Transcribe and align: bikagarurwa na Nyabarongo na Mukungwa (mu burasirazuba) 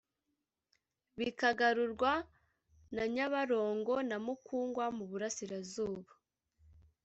bikagarurwa 1.17 2.11
na 2.95 3.03
Nyabarongo 3.15 3.95
na 4.09 4.17
Mukungwa 4.25 4.85
(mu 4.97 5.03
burasirazuba) 5.09 6.11